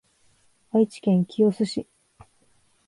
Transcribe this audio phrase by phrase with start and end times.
[0.71, 1.87] 愛知県清須市